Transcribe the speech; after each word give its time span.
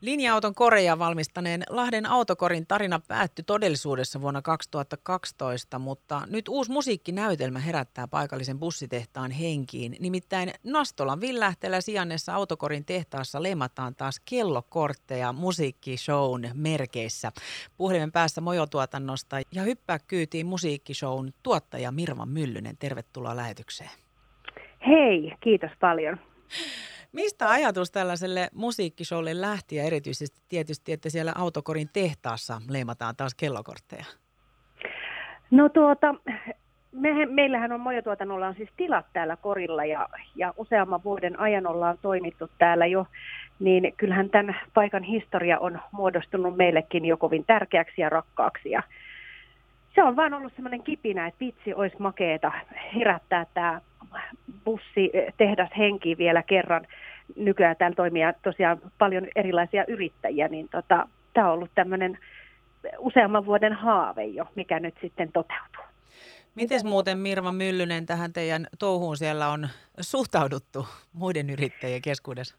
Linja-auton 0.00 0.54
koreja 0.54 0.98
valmistaneen 0.98 1.62
Lahden 1.68 2.06
autokorin 2.06 2.66
tarina 2.66 3.00
päättyi 3.08 3.44
todellisuudessa 3.44 4.20
vuonna 4.20 4.42
2012, 4.42 5.78
mutta 5.78 6.22
nyt 6.30 6.48
uusi 6.48 6.72
musiikkinäytelmä 6.72 7.58
herättää 7.58 8.08
paikallisen 8.08 8.58
bussitehtaan 8.58 9.30
henkiin. 9.30 9.96
Nimittäin 10.00 10.52
Nastolan 10.64 11.20
Villähtelä 11.20 11.80
sijannessa 11.80 12.34
autokorin 12.34 12.84
tehtaassa 12.84 13.42
lemataan 13.42 13.94
taas 13.94 14.20
kellokortteja 14.30 15.32
musiikkishown 15.32 16.48
merkeissä. 16.54 17.32
Puhelimen 17.76 18.12
päässä 18.12 18.40
Mojotuotannosta 18.40 19.36
ja 19.54 19.62
hyppää 19.62 19.98
kyytiin 19.98 20.46
musiikkishown 20.46 21.30
tuottaja 21.42 21.92
Mirva 21.92 22.26
Myllynen. 22.26 22.76
Tervetuloa 22.78 23.36
lähetykseen. 23.36 23.90
Hei, 24.86 25.32
kiitos 25.40 25.70
paljon. 25.80 26.20
Mistä 27.12 27.50
ajatus 27.50 27.90
tällaiselle 27.90 28.48
musiikkisholle 28.54 29.40
lähti 29.40 29.76
ja 29.76 29.84
erityisesti 29.84 30.40
tietysti, 30.48 30.92
että 30.92 31.10
siellä 31.10 31.32
autokorin 31.36 31.88
tehtaassa 31.92 32.62
leimataan 32.68 33.16
taas 33.16 33.34
kellokortteja? 33.34 34.04
No 35.50 35.68
tuota, 35.68 36.14
me, 36.92 37.26
meillähän 37.26 37.72
on 37.72 37.80
Mojotuotannolla 37.80 38.46
on 38.46 38.54
siis 38.54 38.70
tilat 38.76 39.06
täällä 39.12 39.36
korilla 39.36 39.84
ja, 39.84 40.08
ja 40.36 40.54
useamman 40.56 41.04
vuoden 41.04 41.40
ajan 41.40 41.66
ollaan 41.66 41.98
toimittu 42.02 42.50
täällä 42.58 42.86
jo, 42.86 43.06
niin 43.58 43.94
kyllähän 43.96 44.30
tämän 44.30 44.60
paikan 44.74 45.02
historia 45.02 45.58
on 45.58 45.80
muodostunut 45.92 46.56
meillekin 46.56 47.04
jo 47.04 47.16
kovin 47.16 47.44
tärkeäksi 47.44 48.00
ja 48.00 48.08
rakkaaksi. 48.08 48.70
Ja 48.70 48.82
se 49.94 50.02
on 50.02 50.16
vaan 50.16 50.34
ollut 50.34 50.52
semmoinen 50.54 50.82
kipinä, 50.82 51.26
että 51.26 51.40
vitsi 51.40 51.74
olisi 51.74 51.96
makeeta 51.98 52.52
herättää 52.94 53.46
tämä 53.54 53.80
bussi 54.64 55.10
tehdas 55.36 55.70
henki 55.78 56.18
vielä 56.18 56.42
kerran. 56.42 56.86
Nykyään 57.36 57.76
täällä 57.76 57.94
toimii 57.94 58.22
tosiaan 58.42 58.78
paljon 58.98 59.26
erilaisia 59.36 59.84
yrittäjiä, 59.88 60.48
niin 60.48 60.68
tota, 60.68 61.08
tämä 61.34 61.46
on 61.46 61.52
ollut 61.52 61.70
tämmöinen 61.74 62.18
useamman 62.98 63.46
vuoden 63.46 63.72
haave 63.72 64.24
jo, 64.24 64.44
mikä 64.54 64.80
nyt 64.80 64.94
sitten 65.00 65.32
toteutuu. 65.32 65.84
Miten 66.54 66.80
muuten 66.84 67.18
Mirva 67.18 67.52
Myllynen 67.52 68.06
tähän 68.06 68.32
teidän 68.32 68.66
touhuun 68.78 69.16
siellä 69.16 69.48
on 69.48 69.68
suhtauduttu 70.00 70.86
muiden 71.12 71.50
yrittäjien 71.50 72.02
keskuudessa? 72.02 72.56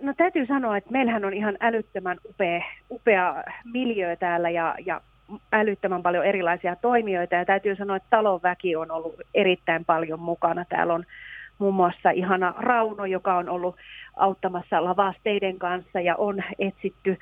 No 0.00 0.14
täytyy 0.16 0.46
sanoa, 0.46 0.76
että 0.76 0.90
meillähän 0.90 1.24
on 1.24 1.34
ihan 1.34 1.56
älyttömän 1.60 2.18
upea, 2.28 2.62
upea 2.90 3.44
miljö 3.64 4.16
täällä 4.16 4.50
ja, 4.50 4.74
ja 4.86 5.00
älyttömän 5.52 6.02
paljon 6.02 6.24
erilaisia 6.24 6.76
toimijoita 6.76 7.34
ja 7.34 7.44
täytyy 7.44 7.76
sanoa, 7.76 7.96
että 7.96 8.10
talon 8.10 8.40
väki 8.42 8.76
on 8.76 8.90
ollut 8.90 9.14
erittäin 9.34 9.84
paljon 9.84 10.20
mukana. 10.20 10.64
Täällä 10.64 10.94
on 10.94 11.04
muun 11.58 11.74
muassa 11.74 12.10
ihana 12.10 12.54
Rauno, 12.58 13.04
joka 13.04 13.36
on 13.36 13.48
ollut 13.48 13.76
auttamassa 14.16 14.84
lavasteiden 14.84 15.58
kanssa 15.58 16.00
ja 16.00 16.16
on 16.16 16.42
etsitty 16.58 17.18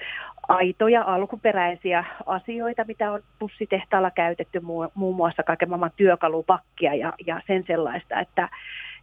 aitoja 0.48 1.02
alkuperäisiä 1.02 2.04
asioita, 2.26 2.84
mitä 2.88 3.12
on 3.12 3.20
bussitehtaalla 3.40 4.10
käytetty, 4.10 4.60
muun 4.94 5.16
muassa 5.16 5.42
kaiken 5.42 5.68
maailman 5.68 5.90
työkalupakkia 5.96 6.94
ja, 6.94 7.12
ja 7.26 7.40
sen 7.46 7.64
sellaista, 7.66 8.20
että, 8.20 8.48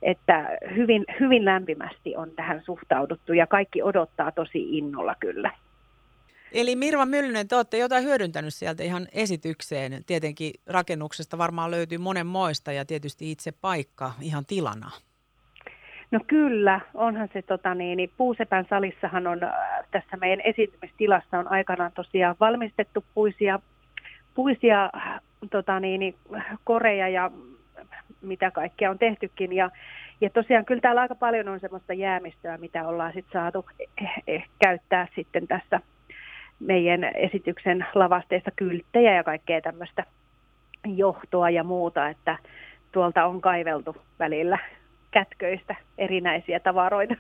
että 0.02 0.58
hyvin, 0.76 1.06
hyvin 1.20 1.46
lämpimästi 1.46 2.16
on 2.16 2.32
tähän 2.36 2.62
suhtauduttu 2.62 3.34
ja 3.34 3.48
kaikki 3.48 3.84
odottaa 3.84 4.32
tosi 4.32 4.78
innolla 4.78 5.16
kyllä. 5.20 5.52
Eli 6.56 6.76
Mirva 6.76 7.06
Myllynen, 7.06 7.48
te 7.48 7.56
olette 7.56 7.78
jotain 7.78 8.04
hyödyntänyt 8.04 8.54
sieltä 8.54 8.84
ihan 8.84 9.08
esitykseen. 9.12 10.04
Tietenkin 10.06 10.52
rakennuksesta 10.68 11.38
varmaan 11.38 11.72
löytyy 11.72 11.98
monen 11.98 12.28
moista 12.28 12.72
ja 12.72 12.86
tietysti 12.86 13.32
itse 13.32 13.52
paikka 13.52 14.12
ihan 14.22 14.46
tilana. 14.46 14.92
No 16.12 16.20
kyllä, 16.28 16.80
onhan 16.94 17.30
se 17.34 17.42
tota 17.42 17.74
niin, 17.74 17.98
niin 17.98 18.12
Puusepän 18.18 18.66
salissahan 18.70 19.28
on 19.28 19.44
äh, 19.44 19.52
tässä 19.92 20.18
meidän 20.18 20.42
esitymistilassa 20.42 21.40
on 21.40 21.52
aikanaan 21.52 21.92
tosiaan 21.96 22.36
valmistettu 22.40 23.04
puisia, 23.14 23.60
puisia 24.34 24.90
tota 25.52 25.80
niin, 25.80 26.00
niin, 26.00 26.16
koreja 26.64 27.10
ja 27.10 27.32
mitä 28.22 28.52
kaikkea 28.52 28.92
on 28.92 29.00
tehtykin 29.00 29.54
ja 29.54 29.72
ja 30.22 30.30
tosiaan 30.30 30.66
kyllä 30.66 30.82
täällä 30.82 31.02
aika 31.02 31.16
paljon 31.16 31.48
on 31.48 31.60
semmoista 31.60 31.94
jäämistöä, 31.94 32.58
mitä 32.58 32.88
ollaan 32.88 33.14
sitten 33.14 33.34
saatu 33.34 33.66
eh, 34.02 34.14
eh, 34.28 34.50
käyttää 34.60 35.08
sitten 35.16 35.48
tässä 35.48 35.80
meidän 36.60 37.04
esityksen 37.04 37.86
lavasteista 37.96 38.52
kylttejä 38.56 39.16
ja 39.16 39.24
kaikkea 39.24 39.62
tämmöistä 39.62 40.06
johtoa 40.86 41.50
ja 41.50 41.64
muuta, 41.64 42.10
että 42.10 42.38
tuolta 42.92 43.26
on 43.26 43.42
kaiveltu 43.42 43.96
välillä 44.20 44.60
kätköistä 45.12 45.76
erinäisiä 45.98 46.60
tavaroita. 46.60 47.16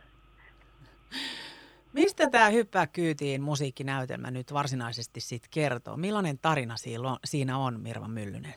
Mistä 1.93 2.29
tämä 2.29 2.49
Hyppää 2.49 2.87
kyytiin 2.87 3.41
musiikkinäytelmä 3.41 4.31
nyt 4.31 4.53
varsinaisesti 4.53 5.19
sit 5.19 5.43
kertoo? 5.53 5.97
Millainen 5.97 6.37
tarina 6.41 6.75
siinä 7.25 7.57
on, 7.57 7.79
Mirva 7.79 8.07
Myllynen? 8.07 8.53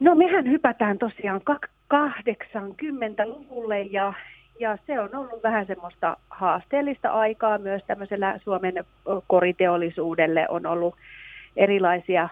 No 0.00 0.14
mehän 0.14 0.50
hypätään 0.50 0.98
tosiaan 0.98 1.40
80-luvulle 1.94 3.80
ja 3.82 4.12
ja 4.60 4.78
se 4.86 5.00
on 5.00 5.14
ollut 5.14 5.42
vähän 5.42 5.66
semmoista 5.66 6.16
haasteellista 6.30 7.10
aikaa 7.10 7.58
myös 7.58 7.82
tämmöisellä 7.86 8.38
Suomen 8.44 8.84
koriteollisuudelle 9.26 10.46
on 10.48 10.66
ollut 10.66 10.94
erilaisia 11.56 12.28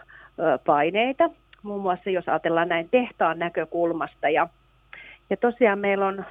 paineita, 0.67 1.31
muun 1.63 1.83
muassa 1.83 2.11
jos 2.11 2.29
ajatellaan 2.29 2.69
näin 2.69 2.89
tehtaan 2.91 3.39
näkökulmasta. 3.39 4.29
Ja, 4.29 4.49
ja 5.31 5.37
tosiaan 5.37 5.79
meillä 5.79 6.07
on 6.07 6.25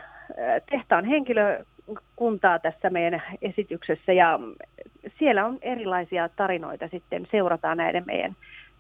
tehtaan 0.71 1.05
henkilökuntaa 1.05 2.59
tässä 2.59 2.89
meidän 2.89 3.23
esityksessä 3.41 4.13
ja 4.13 4.39
siellä 5.19 5.45
on 5.45 5.57
erilaisia 5.61 6.29
tarinoita 6.29 6.87
sitten, 6.87 7.27
seurataan 7.31 7.77
näiden 7.77 8.03
meidän 8.07 8.35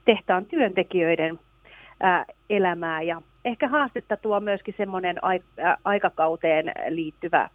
tehtaan 0.05 0.45
työntekijöiden 0.45 1.39
elämää 2.49 3.01
ja 3.01 3.21
ehkä 3.45 3.67
haastetta 3.67 4.17
tuo 4.17 4.39
myöskin 4.39 4.73
semmoinen 4.77 5.15
aikakauteen 5.83 6.71
liittyvä 6.89 7.49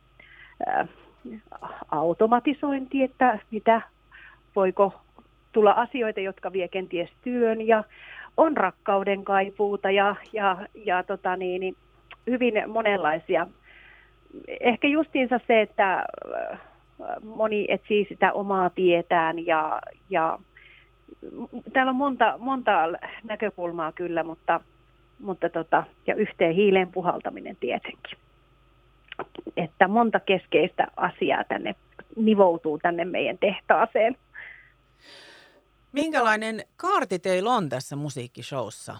automatisointi, 1.91 3.03
että 3.03 3.39
mitä 3.51 3.83
voiko 4.56 5.01
tulla 5.53 5.71
asioita, 5.71 6.21
jotka 6.21 6.53
vie 6.53 6.69
kenties 6.69 7.11
työn 7.23 7.67
ja 7.67 7.84
on 8.37 8.56
rakkauden 8.56 9.25
kaipuuta 9.25 9.91
ja, 9.91 10.17
ja, 10.33 10.56
ja 10.75 11.03
tota 11.03 11.37
niin, 11.37 11.61
niin 11.61 11.77
hyvin 12.27 12.55
monenlaisia. 12.67 13.47
Ehkä 14.61 14.89
justiinsa 14.89 15.41
se, 15.47 15.61
että 15.61 16.05
moni 17.22 17.67
etsii 17.69 18.07
sitä 18.09 18.33
omaa 18.33 18.71
tietään 18.71 19.47
ja, 19.47 19.81
ja 20.11 20.39
täällä 21.72 21.91
on 21.91 21.97
monta, 21.97 22.34
monta 22.39 22.72
näkökulmaa 23.25 23.93
kyllä, 23.93 24.22
mutta 24.22 24.61
mutta 25.20 25.48
tota, 25.48 25.84
ja 26.06 26.14
yhteen 26.14 26.54
hiileen 26.54 26.92
puhaltaminen 26.92 27.56
tietenkin. 27.56 28.19
Että 29.56 29.88
monta 29.88 30.20
keskeistä 30.20 30.86
asiaa 30.97 31.44
tänne 31.44 31.75
nivoutuu 32.16 32.78
tänne 32.78 33.04
meidän 33.04 33.38
tehtaaseen. 33.38 34.16
Minkälainen 35.92 36.64
kaarti 36.76 37.19
teillä 37.19 37.50
on 37.50 37.69
tässä 37.69 37.97
musiikkishowssa? 37.97 38.97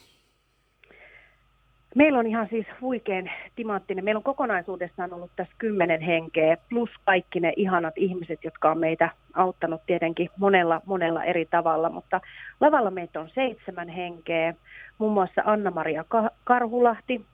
Meillä 1.95 2.19
on 2.19 2.27
ihan 2.27 2.49
siis 2.51 2.67
huikein 2.81 3.31
timanttinen. 3.57 4.05
Meillä 4.05 4.19
on 4.19 4.23
kokonaisuudessaan 4.23 5.13
ollut 5.13 5.31
tässä 5.37 5.55
kymmenen 5.59 6.01
henkeä, 6.01 6.57
plus 6.69 6.91
kaikki 7.05 7.41
ne 7.41 7.53
ihanat 7.57 7.95
ihmiset, 7.97 8.45
jotka 8.45 8.71
on 8.71 8.79
meitä 8.79 9.11
auttanut 9.35 9.81
tietenkin 9.87 10.31
monella, 10.37 10.81
monella 10.87 11.25
eri 11.25 11.47
tavalla. 11.47 11.91
Mutta 11.91 12.21
lavalla 12.61 12.91
meitä 12.91 13.21
on 13.21 13.31
seitsemän 13.35 13.89
henkeä, 13.89 14.55
muun 14.99 15.13
muassa 15.13 15.43
Anna-Maria 15.45 16.05
Karhulahti, 16.45 17.25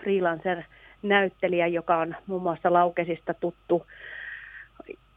freelancer-näyttelijä, 0.00 1.66
joka 1.66 1.96
on 1.96 2.16
muun 2.26 2.42
muassa 2.42 2.72
Laukesista 2.72 3.34
tuttu. 3.34 3.86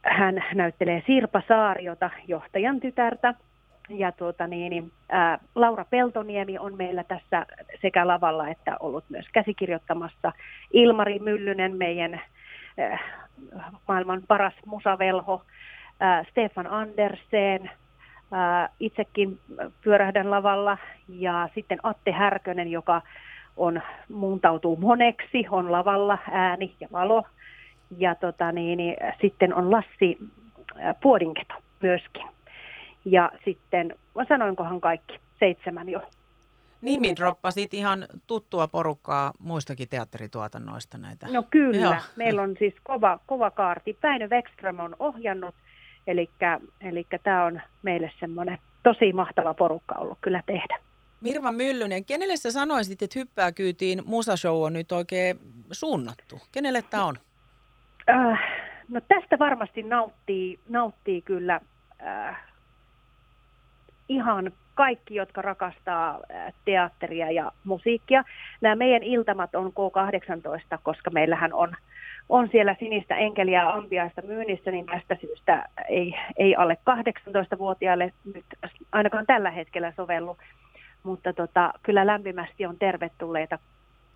Hän 0.03 0.43
näyttelee 0.55 1.03
Sirpa 1.07 1.41
Saariota, 1.47 2.09
johtajan 2.27 2.79
tytärtä 2.79 3.33
ja 3.89 4.11
tuota 4.11 4.47
niin, 4.47 4.69
niin, 4.69 4.91
ää, 5.09 5.39
Laura 5.55 5.85
Peltoniemi 5.85 6.59
on 6.59 6.77
meillä 6.77 7.03
tässä 7.03 7.45
sekä 7.81 8.07
lavalla 8.07 8.49
että 8.49 8.77
ollut 8.79 9.03
myös 9.09 9.25
käsikirjoittamassa. 9.33 10.31
Ilmari 10.71 11.19
Myllynen, 11.19 11.77
meidän 11.77 12.21
ää, 12.77 12.99
maailman 13.87 14.21
paras 14.27 14.53
musavelho. 14.65 15.41
Ää, 15.99 16.23
Stefan 16.31 16.67
Andersen, 16.67 17.71
ää, 18.31 18.69
itsekin 18.79 19.39
pyörähdän 19.81 20.31
lavalla. 20.31 20.77
Ja 21.07 21.49
sitten 21.55 21.79
Atte 21.83 22.11
Härkönen, 22.11 22.71
joka 22.71 23.01
on, 23.57 23.81
muuntautuu 24.09 24.75
moneksi, 24.75 25.45
on 25.51 25.71
lavalla 25.71 26.17
ääni 26.31 26.75
ja 26.79 26.87
valo. 26.91 27.23
Ja 27.97 28.15
tota 28.15 28.51
niin, 28.51 28.77
niin, 28.77 28.95
sitten 29.21 29.53
on 29.53 29.71
Lassi 29.71 30.17
Puodinketo 31.01 31.53
myöskin 31.81 32.25
ja 33.05 33.31
sitten, 33.45 33.95
sanoinkohan 34.27 34.81
kaikki, 34.81 35.19
seitsemän 35.39 35.89
jo. 35.89 36.01
Nimi 36.81 37.15
droppasit 37.15 37.73
ihan 37.73 38.07
tuttua 38.27 38.67
porukkaa 38.67 39.33
muistakin 39.39 39.89
teatterituotannoista 39.89 40.97
näitä. 40.97 41.27
No 41.31 41.43
kyllä, 41.49 41.81
Joo. 41.81 41.95
meillä 42.15 42.41
on 42.41 42.55
siis 42.59 42.73
kova, 42.83 43.19
kova 43.25 43.51
kaarti. 43.51 43.97
Päinö 44.01 44.27
Wexström 44.27 44.79
on 44.79 44.95
ohjannut, 44.99 45.55
eli 46.07 47.07
tämä 47.23 47.45
on 47.45 47.61
meille 47.83 48.11
semmoinen 48.19 48.57
tosi 48.83 49.13
mahtava 49.13 49.53
porukka 49.53 49.95
ollut 49.95 50.17
kyllä 50.21 50.43
tehdä. 50.45 50.79
Mirva 51.21 51.51
Myllynen, 51.51 52.05
kenelle 52.05 52.37
sä 52.37 52.51
sanoisit, 52.51 53.01
että 53.01 53.19
hyppää 53.19 53.51
kyytiin 53.51 54.01
musashow 54.05 54.63
on 54.63 54.73
nyt 54.73 54.91
oikein 54.91 55.39
suunnattu? 55.71 56.39
Kenelle 56.51 56.81
tämä 56.81 57.05
on? 57.05 57.15
Äh, 58.09 58.39
no 58.89 59.01
tästä 59.01 59.39
varmasti 59.39 59.83
nauttii, 59.83 60.59
nauttii 60.69 61.21
kyllä 61.21 61.61
äh, 62.01 62.48
ihan 64.09 64.51
kaikki, 64.75 65.15
jotka 65.15 65.41
rakastaa 65.41 66.19
äh, 66.31 66.53
teatteria 66.65 67.31
ja 67.31 67.51
musiikkia. 67.63 68.23
Nämä 68.61 68.75
meidän 68.75 69.03
iltamat 69.03 69.55
on 69.55 69.71
K18, 69.71 70.79
koska 70.83 71.09
meillähän 71.09 71.53
on, 71.53 71.75
on 72.29 72.49
siellä 72.51 72.75
sinistä 72.79 73.15
enkeliä 73.15 73.69
ampiaista 73.69 74.21
myynnissä, 74.21 74.71
niin 74.71 74.85
tästä 74.85 75.17
syystä 75.21 75.65
ei, 75.89 76.15
ei 76.37 76.55
alle 76.55 76.77
18-vuotiaille 76.89 78.13
nyt 78.33 78.45
ainakaan 78.91 79.25
tällä 79.25 79.51
hetkellä 79.51 79.93
sovellu. 79.95 80.37
Mutta 81.03 81.33
tota, 81.33 81.73
kyllä 81.83 82.05
lämpimästi 82.05 82.65
on 82.65 82.77
tervetulleita 82.79 83.59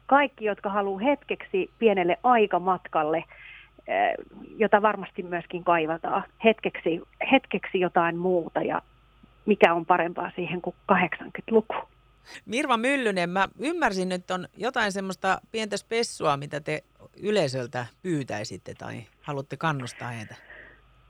kaikki, 0.05 0.45
jotka 0.45 0.69
haluaa 0.69 0.99
hetkeksi 0.99 1.69
pienelle 1.79 2.17
aikamatkalle, 2.23 3.17
äh, 3.17 4.13
jota 4.57 4.81
varmasti 4.81 5.23
myöskin 5.23 5.63
kaivataan, 5.63 6.23
hetkeksi, 6.43 7.01
hetkeksi 7.31 7.79
jotain 7.79 8.17
muuta 8.17 8.61
ja 8.61 8.81
mikä 9.45 9.73
on 9.73 9.85
parempaa 9.85 10.31
siihen 10.35 10.61
kuin 10.61 10.75
80-luku. 10.91 11.75
Mirva 12.45 12.77
Myllynen, 12.77 13.29
mä 13.29 13.47
ymmärsin, 13.59 14.11
että 14.11 14.33
on 14.33 14.47
jotain 14.57 14.91
semmoista 14.91 15.41
pientä 15.51 15.77
spessua, 15.77 16.37
mitä 16.37 16.59
te 16.61 16.83
yleisöltä 17.23 17.85
pyytäisitte 18.01 18.73
tai 18.73 19.03
haluatte 19.21 19.57
kannustaa 19.57 20.07
heitä. 20.07 20.35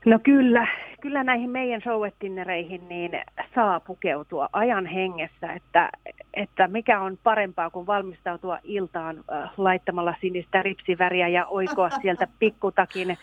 No 0.06 0.20
kyllä, 0.24 0.68
kyllä 1.02 1.24
näihin 1.24 1.50
meidän 1.50 1.82
showettinnereihin 1.82 2.90
niin 2.90 3.12
saa 3.56 3.80
pukeutua 3.80 4.50
ajan 4.54 4.86
hengessä, 4.86 5.54
että, 5.54 5.90
että 6.34 6.68
mikä 6.68 7.02
on 7.02 7.18
parempaa 7.24 7.70
kuin 7.70 7.88
valmistautua 7.88 8.60
iltaan 8.64 9.18
äh, 9.18 9.52
laittamalla 9.58 10.16
sinistä 10.22 10.64
ripsiväriä 10.64 11.28
ja 11.28 11.46
oikoa 11.46 11.90
sieltä 11.90 12.28
pikkutakin 12.40 13.12
äh, 13.12 13.18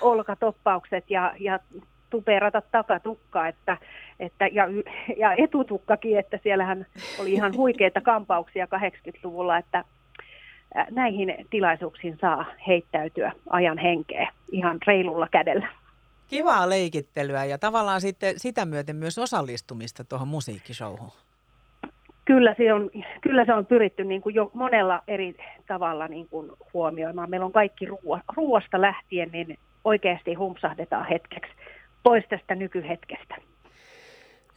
olkatoppaukset 0.00 1.10
ja, 1.10 1.34
ja 1.40 1.58
tuperata 2.10 2.62
takatukkaa 2.72 3.48
että, 3.48 3.76
että, 4.20 4.46
ja, 4.46 4.64
ja 5.16 5.32
etutukkakin, 5.32 6.18
että 6.18 6.38
siellähän 6.42 6.86
oli 7.20 7.32
ihan 7.32 7.56
huikeita 7.56 8.00
kampauksia 8.00 8.66
80-luvulla, 8.66 9.58
että 9.58 9.84
näihin 10.90 11.34
tilaisuuksiin 11.50 12.18
saa 12.20 12.44
heittäytyä 12.66 13.32
ajan 13.50 13.78
henkeä 13.78 14.28
ihan 14.52 14.78
reilulla 14.86 15.28
kädellä. 15.30 15.68
Kivaa 16.28 16.68
leikittelyä 16.68 17.44
ja 17.44 17.58
tavallaan 17.58 18.00
sitten 18.00 18.34
sitä 18.38 18.64
myöten 18.64 18.96
myös 18.96 19.18
osallistumista 19.18 20.04
tuohon 20.04 20.28
musiikkishowhun. 20.28 21.10
Kyllä 22.24 22.54
se 22.58 22.72
on, 22.72 22.90
kyllä 23.20 23.44
se 23.44 23.54
on 23.54 23.66
pyritty 23.66 24.04
niin 24.04 24.22
kuin 24.22 24.34
jo 24.34 24.50
monella 24.54 25.02
eri 25.08 25.36
tavalla 25.66 26.08
niin 26.08 26.28
kuin 26.28 26.50
huomioimaan. 26.74 27.30
Meillä 27.30 27.46
on 27.46 27.52
kaikki 27.52 27.86
ruo, 27.86 28.20
ruoasta 28.36 28.80
lähtien, 28.80 29.30
niin 29.32 29.58
oikeasti 29.84 30.34
humpsahdetaan 30.34 31.08
hetkeksi 31.08 31.52
pois 32.04 32.24
tästä 32.28 32.54
nykyhetkestä. 32.54 33.36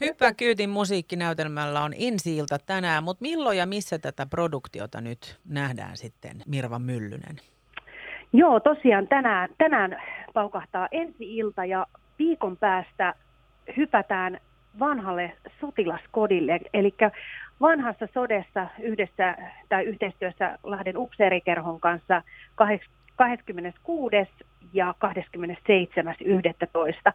Hyppää 0.01 0.33
kyytin 0.33 0.69
musiikkinäytelmällä 0.69 1.83
on 1.83 1.93
ensi 1.99 2.37
tänään, 2.65 3.03
mutta 3.03 3.21
milloin 3.21 3.57
ja 3.57 3.65
missä 3.65 3.99
tätä 3.99 4.25
produktiota 4.25 5.01
nyt 5.01 5.39
nähdään 5.49 5.97
sitten, 5.97 6.37
Mirva 6.47 6.79
Myllynen? 6.79 7.35
Joo, 8.33 8.59
tosiaan 8.59 9.07
tänään, 9.07 9.49
tänään 9.57 10.01
paukahtaa 10.33 10.87
ensi-ilta 10.91 11.65
ja 11.65 11.87
viikon 12.19 12.57
päästä 12.57 13.13
hypätään 13.77 14.39
vanhalle 14.79 15.37
sotilaskodille, 15.61 16.59
eli 16.73 16.93
vanhassa 17.61 18.07
sodessa 18.13 18.67
yhdessä 18.79 19.37
tai 19.69 19.83
yhteistyössä 19.83 20.59
Lahden 20.63 20.97
upseerikerhon 20.97 21.79
kanssa 21.79 22.21
26 23.17 24.15
ja 24.73 24.95
27.11. 27.07 27.13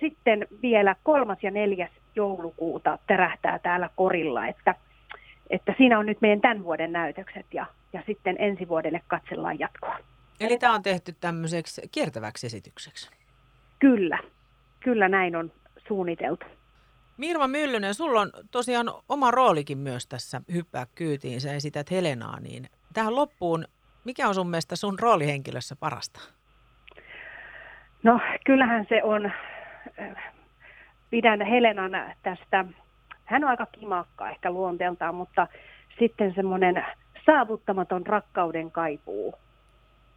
Sitten 0.00 0.46
vielä 0.62 0.96
kolmas 1.02 1.38
ja 1.42 1.50
neljäs 1.50 1.90
joulukuuta 2.14 2.98
tärähtää 3.06 3.58
täällä 3.58 3.90
korilla, 3.96 4.46
että, 4.46 4.74
että 5.50 5.74
siinä 5.76 5.98
on 5.98 6.06
nyt 6.06 6.20
meidän 6.20 6.40
tämän 6.40 6.64
vuoden 6.64 6.92
näytökset 6.92 7.46
ja, 7.52 7.66
ja 7.92 8.02
sitten 8.06 8.36
ensi 8.38 8.68
vuodelle 8.68 9.02
katsellaan 9.06 9.58
jatkoa. 9.58 9.98
Eli 10.40 10.58
tämä 10.58 10.74
on 10.74 10.82
tehty 10.82 11.14
tämmöiseksi 11.20 11.82
kiertäväksi 11.92 12.46
esitykseksi? 12.46 13.10
Kyllä, 13.78 14.18
kyllä 14.80 15.08
näin 15.08 15.36
on 15.36 15.52
suunniteltu. 15.88 16.46
Mirva 17.16 17.48
Myllynen, 17.48 17.94
sulla 17.94 18.20
on 18.20 18.32
tosiaan 18.50 18.92
oma 19.08 19.30
roolikin 19.30 19.78
myös 19.78 20.06
tässä 20.06 20.40
Hyppää 20.52 20.86
kyytiin. 20.94 21.40
Sä 21.40 21.52
esität 21.52 21.90
Helenaa, 21.90 22.40
niin 22.40 22.68
tähän 22.92 23.16
loppuun, 23.16 23.64
mikä 24.04 24.28
on 24.28 24.34
sun 24.34 24.50
mielestä 24.50 24.76
sun 24.76 24.98
roolihenkilössä 24.98 25.76
parasta? 25.76 26.20
No 28.02 28.20
kyllähän 28.46 28.86
se 28.88 29.02
on, 29.02 29.32
pidän 31.10 31.40
Helenan 31.40 31.92
tästä, 32.22 32.64
hän 33.24 33.44
on 33.44 33.50
aika 33.50 33.66
kimakka 33.66 34.30
ehkä 34.30 34.50
luonteeltaan, 34.50 35.14
mutta 35.14 35.46
sitten 35.98 36.34
semmoinen 36.34 36.84
saavuttamaton 37.26 38.06
rakkauden 38.06 38.70
kaipuu. 38.70 39.34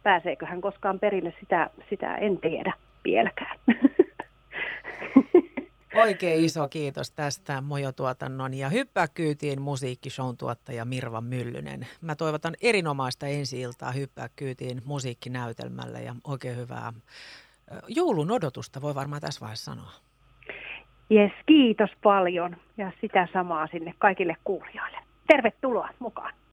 Pääseekö 0.02 0.46
hän 0.46 0.60
koskaan 0.60 1.00
perille, 1.00 1.34
sitä, 1.40 1.70
sitä 1.90 2.16
en 2.16 2.38
tiedä 2.38 2.72
vieläkään. 3.04 3.58
Oikein 5.94 6.44
iso 6.44 6.68
kiitos 6.68 7.10
tästä 7.10 7.60
Mojo-tuotannon 7.60 8.54
ja 8.54 8.68
Hyppää 8.68 9.08
kyytiin 9.08 9.62
musiikkishown 9.62 10.36
tuottaja 10.36 10.84
Mirva 10.84 11.20
Myllynen. 11.20 11.86
Mä 12.00 12.14
toivotan 12.14 12.54
erinomaista 12.62 13.26
ensi-iltaa 13.26 13.92
Hyppää 13.92 14.28
kyytiin 14.36 14.82
musiikkinäytelmällä 14.84 15.98
ja 15.98 16.14
oikein 16.24 16.56
hyvää 16.56 16.92
joulun 17.88 18.30
odotusta 18.30 18.82
voi 18.82 18.94
varmaan 18.94 19.20
tässä 19.20 19.40
vaiheessa 19.40 19.72
sanoa. 19.72 19.90
Jes, 21.10 21.32
kiitos 21.46 21.90
paljon 22.02 22.56
ja 22.76 22.92
sitä 23.00 23.28
samaa 23.32 23.66
sinne 23.66 23.94
kaikille 23.98 24.36
kuulijoille. 24.44 24.98
Tervetuloa 25.26 25.88
mukaan. 25.98 26.34